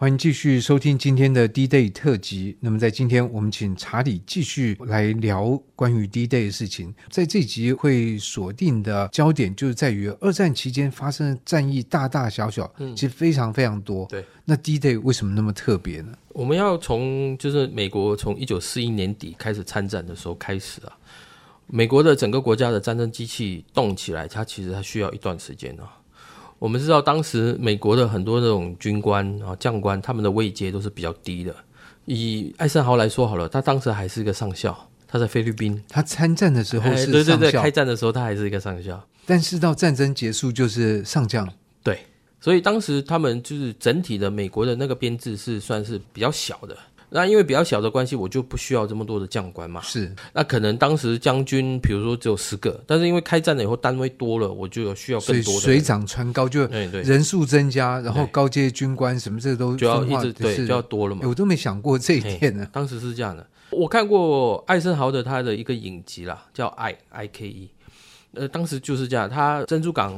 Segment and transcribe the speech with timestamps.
[0.00, 2.56] 欢迎继续收听今天的 D-Day 特辑。
[2.60, 6.94] 那么在今天，我们请查理继续来聊关于 D-Day 的事情。
[7.10, 14.06] 在这集会锁定的焦点就是在于二战期间发生的战役，大大小小，嗯其实非常非常多。
[14.06, 16.14] 对，那 D-Day 为什么那么特别呢？
[16.30, 20.96] 我们要从就是美国从一九四一年底开始参战的时候开始啊，
[21.66, 25.99] 美国的整个国家的战争机器动起来，它其实它需要一段时间啊。
[26.60, 31.52] 我们知道，当时美国的很多那种军官啊、将官，他们的位阶都是比较低的。
[32.04, 34.76] 以艾森豪来说好了，他当时还是一个上校，
[35.08, 41.48] 他在菲律宾，他参战的时候是上校，对对对，开战的时候他还是一个上校，但是到战争结束就是上将。
[41.82, 41.98] 对，
[42.42, 46.76] 所以当时他们就是整体的美国的那个编制是算是比较小的。
[47.10, 49.80] 那因为比较小的关系，我就不需要这么多的将官嘛。
[49.82, 55.60] 是，那可能当时将军，比如说只有十个，但是因为开战了以后单位多了，我就有需要更多的。
[55.60, 61.22] 水涨船高，就人数增加，然后高阶军官什么这都就要一直对就要多了嘛。
[61.24, 62.66] 我都没想过这一点呢。
[62.72, 67.70] 当时是这样的，我看过艾森豪的他的一个影集啦，叫 I I K E，
[68.34, 70.14] 呃，当时就是这样，他珍珠港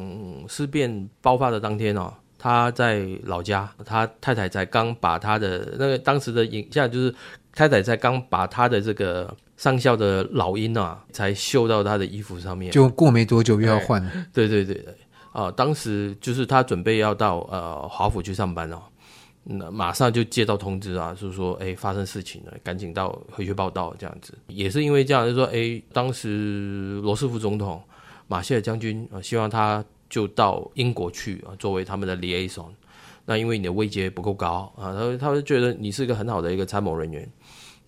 [0.46, 2.12] 事变爆发的当天哦。
[2.42, 7.14] 他在老家，他太太才刚把他的那个当时的影像，就是
[7.54, 12.72] 太太才刚把他的这个上校的老鹰啊，才绣到他的衣服上面。
[12.72, 14.10] 就过没多久又要换了。
[14.32, 14.94] 对对对对，
[15.30, 18.82] 啊，当时就是他准备要到呃华府去上班哦，
[19.44, 24.36] 那马上就接到通知啊，就是说哎发生事情了，赶紧到回去报道这样子。
[24.48, 27.80] 也是因为这样，就是说哎，当时罗斯福总统
[28.26, 29.84] 马歇尔将军啊，希望他。
[30.12, 32.66] 就到英国去啊，作为他们的 liaison。
[33.24, 37.26] 那因为你的位阶不够高啊，他他会觉得你是一个很好的一个参谋人员，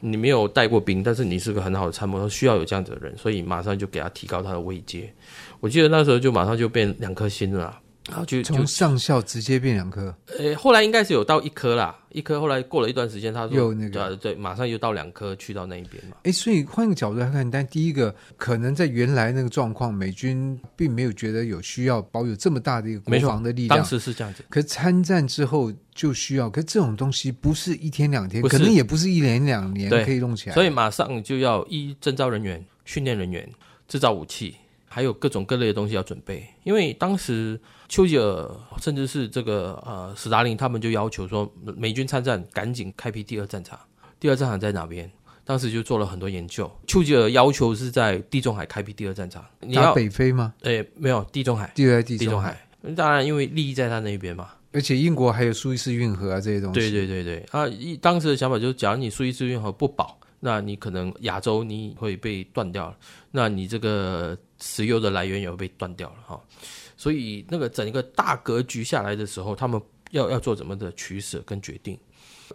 [0.00, 5.12] 你没有带过兵，但是你是个很好的参谋，他需要有这样子的人，所以马上就给他提高他的位阶。
[5.60, 7.78] 我记得那时候就马上就变两颗星了。
[8.14, 16.16] 然后就从上校直接变两颗，呃，后来应该是有到一颗啦，一颗后来过了一段时间，他说又那个对，对，马上又到两颗去到那一边嘛。
[16.22, 24.44] 哎，所以换个角度来看，但第一个可能在原来那个状况，美军并没有觉得有需要保有这么大的一个国防的力量，当时是这样子。
[24.48, 33.50] 可是参战之后就需要，可是这种东西不是一天两天，可能也不是一年两年可以弄起来，所以马上就要一征召人员、训练人员、
[33.88, 34.54] 制造武器。
[34.94, 38.48] 还有各种各类的东西要准备，因为当时丘吉尔
[38.80, 43.76] 甚至是这个呃斯大林他们就要求说，美军参战赶紧开辟第二战场。
[44.20, 45.10] 第二战场在哪边？
[45.44, 46.70] 当时就做了很多研究。
[46.86, 49.44] 丘吉尔要求是在地中海开辟第二战场。
[49.58, 50.54] 你要北非吗？
[50.62, 51.72] 诶，没有，地中海。
[51.74, 52.52] 地在地中海。
[52.80, 52.94] 地中海。
[52.94, 54.50] 当然，因为利益在他那边嘛。
[54.70, 56.78] 而且英国还有苏伊士运河啊这些东西。
[56.78, 57.44] 对对对对。
[57.50, 62.96] 啊，一当时的想法就是，假如你苏伊士运河不保，那你可能亚洲你会被断掉了。
[63.32, 64.38] 那你这个。
[64.60, 66.40] 石油的来源也会被断掉了哈，
[66.96, 69.78] 所以那个整个大格局下来的时候，他们
[70.12, 71.98] 要要做怎么的取舍跟决定，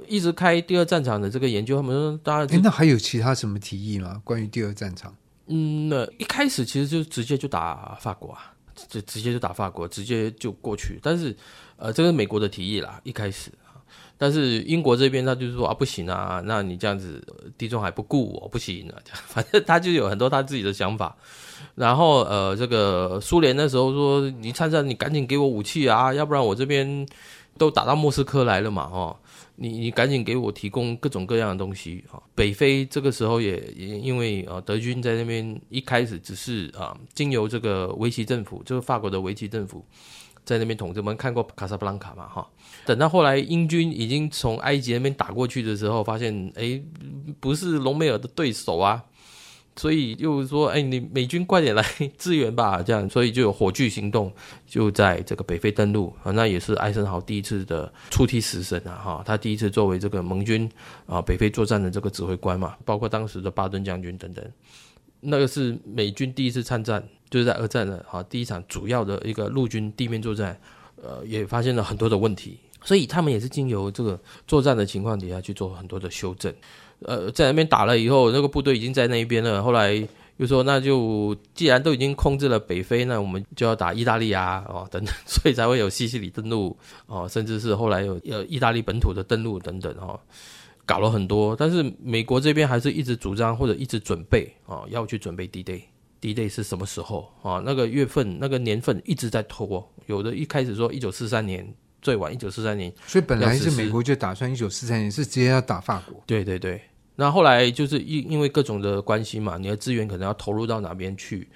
[0.08, 4.20] 一直开第二战场的这个研究，他们说当然，哎，那还有其他什么提议吗？
[4.24, 5.16] 关于第二战场？
[5.48, 8.56] 嗯，那一开始其实就直接就打法国啊，
[8.88, 10.98] 就直接就打法国，直接就过去。
[11.04, 11.36] 但是，
[11.76, 13.52] 呃，这个美国的提议啦，一开始。
[14.22, 17.26] 但是英国这边他就是说啊，不行啊，那你这样子
[17.58, 21.16] 地中海不顾我不行啊， 反正他就有很多他自己的想法。
[21.76, 27.08] 然后呃，这个苏联那时候说你参战，你赶紧给我武器啊，要不然我这边
[27.58, 29.16] 都打到莫斯科来了嘛，哦，
[29.56, 32.20] 你你赶紧给我提供各种各样的东西啊。
[32.36, 39.86] 北非这个时候也因为啊德军在那边一开始只是啊经由这个维奇政府，就是法国的维奇政府。
[40.46, 42.48] 在那边统治，我们看过卡萨布兰卡嘛，哈。
[42.86, 46.82] 等到后来英军已经从埃及那边打过去的时候，发现哎，
[47.40, 49.04] 不是隆美尔的对手啊，
[49.76, 51.86] 所以又说哎，你美军快点来
[52.18, 54.34] 支援吧，这样，所以就有火炬行动，
[54.66, 56.32] 就在这个北非登陆啊。
[56.32, 60.70] 那也是艾森豪第一次的出替死神啊，哈，他第一次作为这个盟军
[61.06, 64.44] 啊北非作战的这个指挥官嘛，包括当时的巴顿将军等等，
[65.22, 67.08] 那个是美军第一次参战。
[67.30, 70.60] 就是在二战的哈第一场主要的一个陆军地面作战，
[70.96, 76.52] 呃，也发现了很多的问题，所以他们也是经由这个作战的情况底下去做很多的修正。
[77.02, 79.62] 呃，在那边打了以后，那个部队已经在那一边了。
[79.62, 79.94] 后来
[80.38, 86.76] 又说，那就既然都已经控制了北非，那我们就要打意大利啊，哦等等， 所以才会有西西里登陆
[87.06, 90.20] 哦，甚至是后来有呃意大利本土的登陆等等哈，
[90.90, 91.56] 搞了很多。
[91.56, 95.84] 但是美国这边还是一直主张或者一直准备啊，要去准备 D-Day。
[96.20, 97.62] D-Day 是什么时候啊？
[97.64, 101.72] 那个月份、那个年份一直在拖，有的一开始说一九四三年，
[102.02, 106.20] 最晚一九四三年，所以本来是美国就打算一九四三年是直接要打法国。
[106.26, 106.82] 对对对，
[107.16, 111.48] 那后来就是因因为各种的关系嘛，你的资源可能要投入到哪边去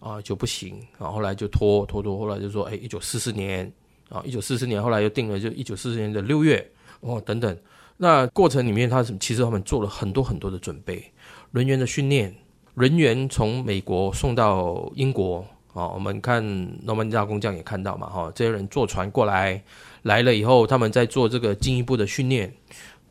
[0.00, 3.72] 啊，就不行，然后后来就拖拖拖，后来就说哎，一九四四年
[4.08, 6.68] 啊，一九四四年后来又定了就一九四四年的六月
[7.00, 7.56] 哦等等。
[8.02, 11.04] 那过程里面，他其实他们做了很多很多的准备，
[11.52, 12.34] 人员的训练，
[12.74, 15.44] 人员从美国送到英国。
[15.74, 16.42] 哦，我们看
[16.86, 19.62] 诺曼底大工匠也看到嘛，哈，这些人坐船过来，
[20.02, 22.50] 来了以后，他们在做这个进一步的训练、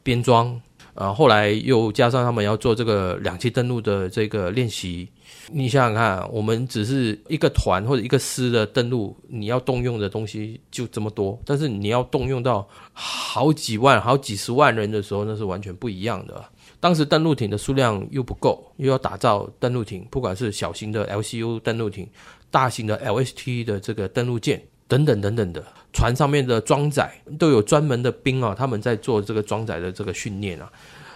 [0.02, 0.60] 编装，
[1.00, 5.08] 啊，后来又加上他们要做这个两栖登陆的这个练习。
[5.50, 16.44] 你想想看，我们只是一个团或者一个师的登陆，你要动用的东西就这么多，但是你要动用到好几万、好几十万人的时候，那是完全不一样的。
[16.82, 22.06] 当时登陆艇的数量又不够，又要打造登陆艇，不管是小型的 LCU 登陆艇。
[22.52, 25.64] 大型的 LST 的这个登陆舰等等等等的
[25.94, 30.72] 船上面的装载都有专门的兵啊，他们在做这个装载的这个训练啊。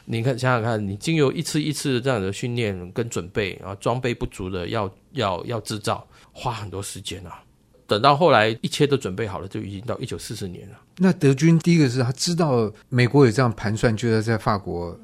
[0.06, 7.42] 你看想想看，你经由一次一次的这样的训练跟准备啊，装备不足的要要要制造，花很多时间啊。
[7.86, 10.76] 等到后来一切都准备好了，就已经到一九四四年了。
[10.98, 14.98] 那德军第一个是他知道美国有这样盘算，就要在法国。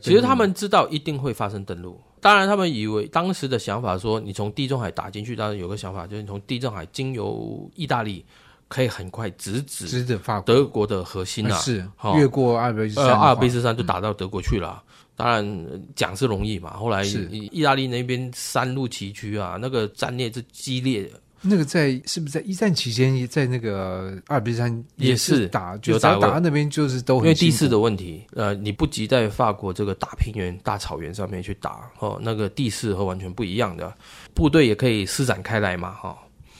[0.00, 2.00] 其实他们知道一定会发生登陆。
[2.20, 8.24] 当然，他们以为当时的想法说，你从地中海打进去，当然有个想法，就是你从地中海经由意大利，
[8.68, 10.54] 可以很快直指直指法国。
[10.54, 11.86] 德国的核心啊，是
[12.16, 14.82] 越过阿尔卑斯山，阿尔卑斯山就打到德国去了。
[14.82, 21.10] 嗯、当然讲是容易嘛，后来意大利那边山路崎岖啊，那个战略是激烈。
[21.42, 33.94] 那个在是不是在一战期间，在那个阿尔卑斯山也是打，是就打打那边就是都很因为地势的问题，呃，你不及在法国这个大平原、大草原上面去打哦，那个地势和完全不一样的，
[34.34, 36.16] 部队也可以施展开来嘛，哈、哦，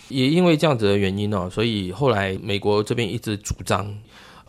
[0.09, 3.97] 也因为这样子的原因哦，所以后来美国这边一直主张。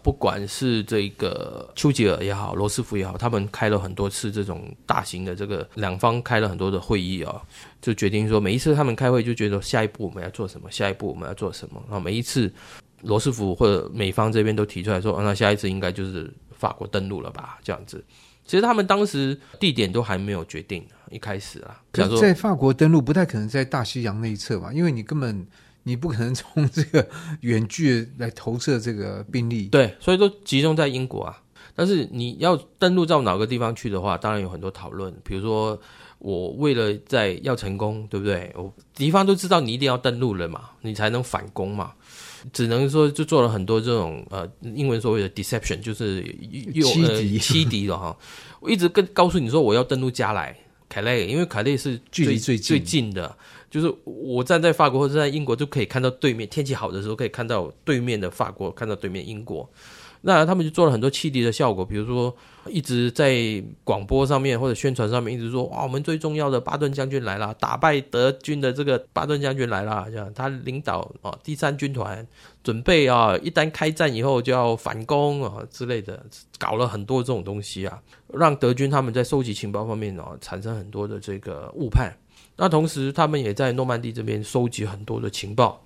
[0.03, 7.41] 不管是这个丘吉尔也好，罗斯福也好，他们开了很多次这种大型的这个两方开了很多的会议哦，
[7.81, 11.83] 就决定说每一次他们开会就觉得下一步我们要做什么，下一步我们要做什么。
[11.89, 12.49] 然后每一次
[13.01, 17.57] 罗斯福或者美方这边都提出来说，哦，那下一次应该就是法国登陆了吧？
[17.61, 18.01] 这样子，
[18.45, 25.47] 其实他们当时地点都还没有决定，一开始啊，可是在法国登陆不太可能在大西洋那一侧嘛，因为你根本。
[25.83, 27.07] 你不可能从这个
[27.39, 31.41] 远距来投射这个兵力，对，所以都集中在英国啊。
[31.73, 35.15] 但是你要登陆到哪个地方去的话，当然有很多讨论。
[35.23, 35.79] 比如说，
[36.19, 38.51] 我为了在要成功，对不对？
[38.57, 41.93] 我敌方都知道你一定要登陆了嘛，你才能反攻嘛。
[42.51, 46.21] 只能说就做了很多这种呃，英文所谓的 deception，就是
[46.73, 48.17] 诱欺敌欺敌了哈。
[48.59, 50.53] 我一直跟告诉你说我要登陆加莱
[50.89, 53.35] 凯雷，因为凯雷是距离最最近的。
[53.69, 59.69] 就是我站在法国或者在英国就可以看到对面，天气好的时候可以看到对面的法国，看到对面英国。
[60.21, 62.35] 那他们就做了很多欺敌的效果，比如说
[62.67, 72.25] 一直在广播上面或者宣传上面一直说哇，我们最重要的巴顿将军来了，打败德军的这个巴顿将军来了，这样他领导啊第三军团
[72.63, 76.25] 准备啊，一旦开战以后就要反攻啊之类的，
[76.57, 78.01] 搞了很多这种东西啊，
[78.33, 82.11] 让德军他们在收集情报方面啊产生很多的这个误判。
[82.59, 85.79] 那同时，他们也在诺曼底这边收集很多的情报，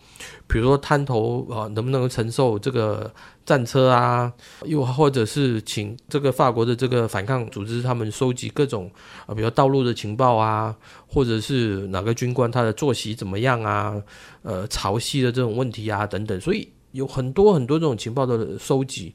[0.47, 3.13] 比如说滩头啊，能不能承受这个
[3.45, 4.31] 战车啊？
[4.63, 8.89] 又或者是请这个法国的这个反抗组织，他们收集各种
[9.25, 10.73] 啊，比如道路的情报啊，
[11.07, 14.01] 或者是哪个军官他的作息怎么样啊？
[14.43, 16.39] 呃，潮汐的这种问题啊，等等。
[16.39, 19.13] 所以有很多很多这种情报的收集，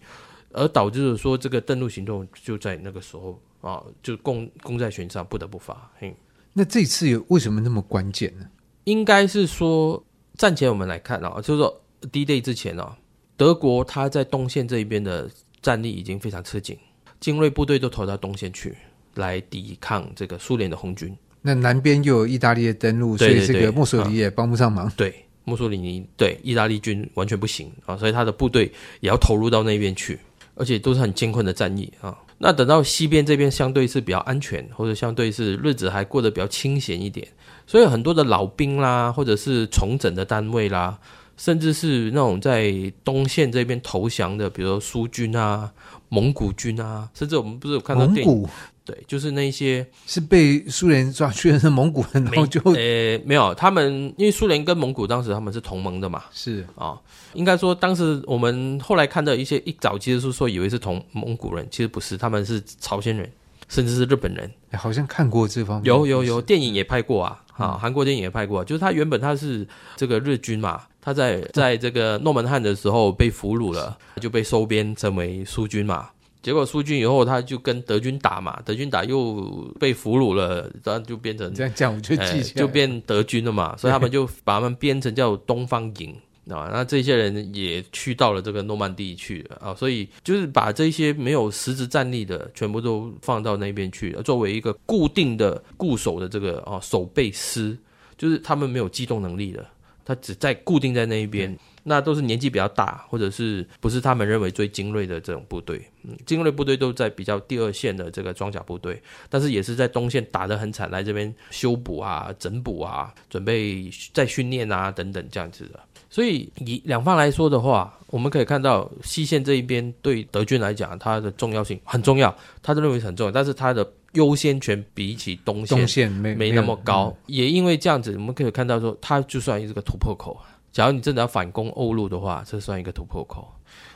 [0.52, 5.90] 而导致说这个登陆行动就在那个时候啊，就功功在弦上，不得不发。
[5.98, 6.14] 嘿。
[6.58, 8.46] 那这次有为什么那么关键呢？
[8.84, 10.02] 应该是说
[10.38, 12.96] 战前我们来看啊，就是说 D-Day 之前啊，
[13.36, 15.28] 德国它在东线这一边的
[15.60, 16.74] 战力已经非常吃紧，
[17.20, 18.74] 精锐部队都投到东线去
[19.16, 21.14] 来抵抗这个苏联的红军。
[21.42, 24.90] 那南边又有意大利的登陆，所以这个墨索里尼也帮不上忙。
[24.96, 30.18] 对，墨索里尼对意大利军完全不行啊，所以他的部队也要投入到那边去，
[30.54, 32.16] 而且都是很艰困的战役啊。
[32.38, 37.26] 那等到西边这边相对是比较安全，或者相对是日子还过得比较清闲一点，
[37.66, 40.98] 所以很多的老兵啦，或者是重整的单位啦，
[41.36, 45.72] 甚至是那种在东线这边投降的，比如说苏军啊、
[46.08, 48.48] 蒙古军啊，甚至我们不是有看到电影。
[48.86, 57.00] 对，就是那些是被苏联抓去的是蒙古人，然后就呃没有他们，因为苏联跟蒙古当时他们是同盟的嘛，是啊、哦，
[57.34, 63.28] 应该说当时我们后来看到一些一早期的时候说以为是同蒙古人，其实不是，他们是朝鲜人，
[63.68, 69.66] 甚至是日本人，好像看过这方面，有有有电影也拍过啊，啊、哦，韩国电影也拍过，就是他原本他是
[69.96, 76.10] 这个日军嘛，他在在这个诺门汉的时候被俘虏了，就被收编成为苏军嘛。
[76.46, 86.14] 结果苏军以后，他就跟德军打嘛，德军打又被俘虏了，然后就变成这样讲，我就记就变德军了嘛，所以他们就把他们编成叫东方营。
[86.48, 97.76] 啊，那这些人也去到了这个诺曼底去了啊，所以就是把这些没有实质战力的全部都放到那边去了，作为一个固定的固守的这个啊守备师，
[98.16, 99.66] 就是他们没有机动能力的，
[100.06, 101.54] 他只在固定在那一边。
[101.88, 105.80] 那都是年纪比较大，或者是不是他们认为最精锐的这种部队。
[106.02, 115.78] 嗯，精锐部队都在比较第二线的这个装甲部队，但是也是在东线打得很惨，来这边修补啊、整补啊，准备再训练啊等等这样子的。
[116.10, 127.16] 所以以两方来说的话，我们可以看到西线这一边对德军来讲，它的重要性很重要，他的认为很重要，但是他的优先权比起东线，东线没没那么高。
[127.26, 130.36] 也因为这样子，我们可以看到说，它就算一个突破口。
[130.72, 133.48] 假如你真的要反攻欧陆的话，这算一个突破口。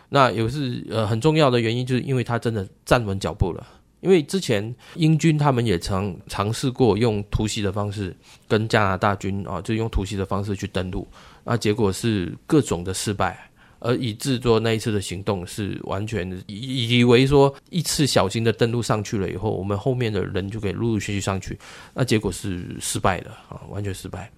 [0.08, 3.66] 那也是呃很重要的原因，就是因为他真的站稳脚步了。
[4.00, 8.16] 因为之前英军他们也曾尝试过用突袭的方式
[8.48, 11.06] 跟加拿大军啊，就用突袭的方式去登陆，
[11.44, 13.49] 那结果是各种的失败。
[13.80, 21.58] 而以致说那一次的行动是完全以以为说一次小型的登陆上去了以后，我们后面的人就可以陆陆续续上去，
[21.92, 24.30] 那结果是失败的啊，完全失败。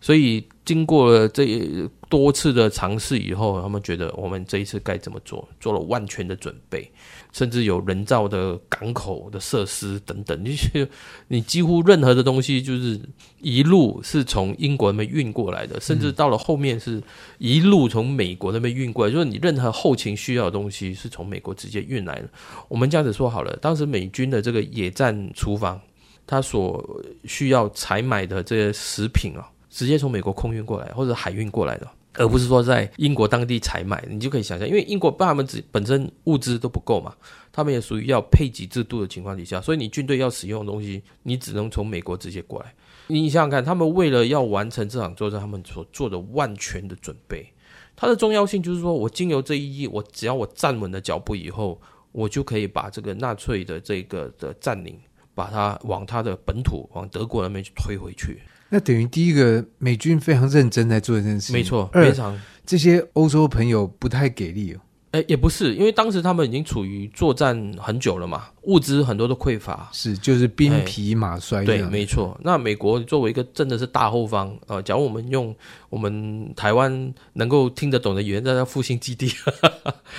[0.00, 6.90] 所以经过了这多次的尝试以后，他们觉得我们这一次该怎么做，做了万全的准备。
[7.32, 10.56] 甚至有人造的港口的设施等等，你
[11.28, 12.98] 你几乎任何的东西，就是
[13.40, 17.02] 一路是从英国那边运过来的，甚至到了后面是
[17.36, 22.28] 一路从美国那边运过来，就是你任何后勤需要的东西是从美国直接运来的。
[22.68, 25.78] 我们这样子说好了，当时美军的这个野战厨房，
[26.26, 29.46] 他所需要采买的这些食品啊，
[29.76, 31.86] 直接从美国空运过来或者海运过来的。
[32.18, 37.14] 而不是说在英国当地采买，你就可以想象，因为英国他们自本身物资都不够嘛，
[37.52, 42.72] 他们也属于要配给制度的情况底下，所以你军队要使用的东西，你只能从美国直接过来。
[43.08, 47.52] 你想想看，他们为了要完成这场作战，他们所做的万全的准备，
[47.94, 51.78] 它的重要性就是说，我经由这一役，我只要我站稳了脚步以后，
[52.12, 54.98] 我就可以把这个纳粹的这个的占领，
[55.34, 58.40] 把它往他的本土，往德国那边去推回去。
[58.68, 64.80] 那等于第一个，美军非常认真在做这件事情，没错，非常这些欧洲朋友不太给力哦。
[65.12, 71.64] 哎，也不是，因为当时他们已经处于作战很久了嘛，物资很多都匮乏，是就是兵疲马衰。
[71.64, 72.38] 对，没错。
[72.42, 75.54] 那美国作为一个真的是大后方啊、呃，假如我们用
[75.88, 79.28] 我们台湾能够听得懂的语言，在那复兴基地，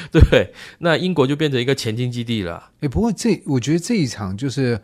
[0.09, 0.51] 对 不对？
[0.79, 2.71] 那英国就变成一个前进基地了。
[2.79, 4.79] 哎，不过这我觉得这一场就是。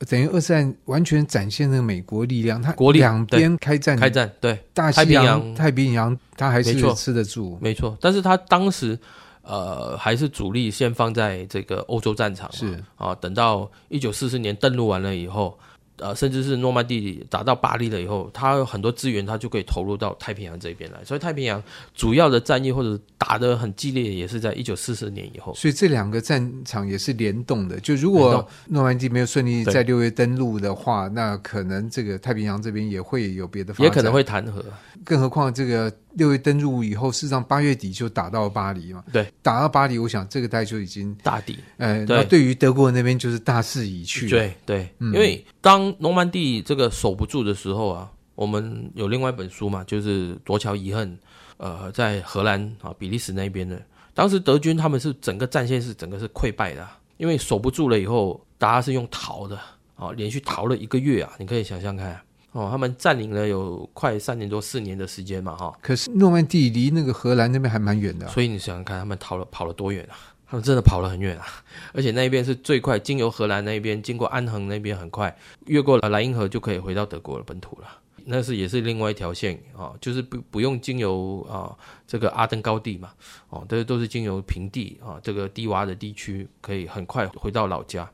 [0.00, 7.96] 等于二战完全展现了美国力量，它国两边开战，开战对大西洋、太平洋，它还是吃得住，没错。
[8.00, 8.98] 但是它当时
[9.42, 15.58] 呃还是主力先放在这个欧洲战场，是啊，等到一九四四年登陆完了以后。
[15.98, 20.98] 呃，甚至是诺曼底打到巴黎了以后，他有很多资源，他就可以投入到太平洋这边来。
[21.04, 21.62] 所以太平洋
[21.94, 25.54] 主要的战役或者打得很激烈，也是在一九四四年以后。
[25.54, 27.78] 所以这两个战场也是联动的。
[27.80, 34.62] 就如果诺曼底没有顺利在六月登陆的话，那可能这个太平洋这边也会有别的发展，也可能会弹劾。
[35.04, 35.92] 更何况这个。
[36.14, 39.02] 六月登陆以后，事实上八月底就打到巴黎嘛。
[39.12, 41.58] 对，打到巴黎，我想这个大概就已经大底。
[41.76, 44.28] 呃，那对于德国那边就是大势已去。
[44.28, 51.10] 对对，嗯、因为当诺曼底这个守不住的时候啊，我们有另外一本书嘛，就是《夺桥遗恨》。
[51.56, 53.80] 呃，在荷兰啊，比利时那边的，
[54.12, 56.86] 当时德军他们是整个战线是整个是溃败的，
[57.16, 59.56] 因为守不住了以后，大家是用逃的
[59.94, 62.20] 啊，连续逃了一个月啊，你可以想象看。
[62.50, 65.72] 哦，他们占领了有快三年多四年的时间嘛，哈。
[65.80, 70.18] 可是诺曼底离那个荷兰那边还蛮远的，啊，所以你想想看，他们逃了跑了多远啊？
[70.46, 71.46] 他们真的跑了很远啊！
[71.92, 75.36] 而且那一边是最快，经由荷兰那边，经过安恒那边很快，
[75.66, 77.88] 越过了莱茵河就可以回到德国的本土了。
[78.26, 83.12] 那是也是另外一条线啊，就是不不用经由啊这个阿登高地嘛，
[83.50, 88.10] 哦，这都是经由平地啊这个低洼的地区，可以很快回到老家。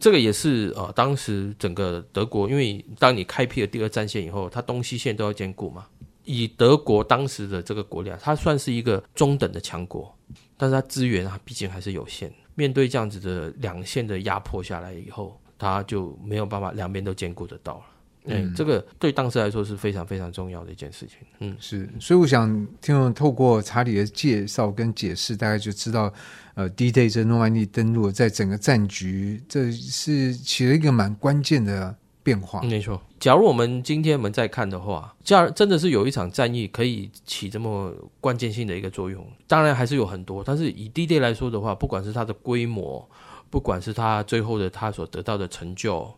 [0.00, 5.86] 这个也是呃，当时整个德国，因为当你开辟了第二战线以后，它东西线都要兼顾嘛。
[6.24, 10.12] 以德国当时的这个国力啊，它算是一个中等的强国，
[10.56, 12.32] 但是它资源啊，毕竟还是有限。
[12.54, 17.84] 面对这样子的两线的压迫下来以后，它就没有办法两边都兼顾得到了。
[18.24, 21.16] 嗯，这个对当时来说是非常非常重要的一件事情。
[21.40, 22.48] 嗯，是，所以我想
[22.80, 26.12] 听众透过查理的介绍跟解释，大概就知道，
[26.54, 32.60] 呃，D-Day 这诺曼底登陆在整个战局，这是起了一个蛮关键的变化。
[32.62, 43.08] 没错，假如我们今天我们再看的话，假如真的是有一场战役可以起这么关键性的一个作用，当然还是有很多，但是以 D-Day 来说的话，不管是它的规模，
[43.50, 46.12] 不管是它最后的它所得到的成就。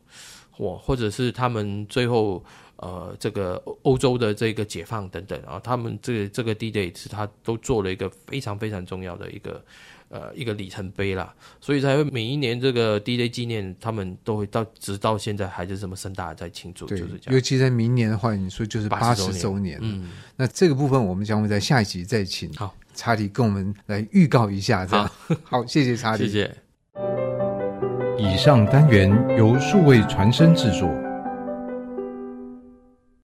[0.56, 2.44] 或或者是他们最后
[2.76, 9.64] 呃这个欧洲的这个解放等等啊，他们这个这个 D-Day 是他都做了一个非常非常重要的一个
[10.08, 17.34] 呃一个里程碑啦，所以才会每一年这个 D-Day 纪念，他们都会到直到现在还是这么盛大的在庆祝，对，就是这样。
[17.34, 25.10] 尤其在明年的话，你说就是八十周年，嗯，那这个部分我们将会在下一集再请好查理跟我们来预告一下，这样
[25.42, 27.33] 好，好，谢谢查理，谢谢。
[28.24, 31.03] 以上单元由数位传声制作。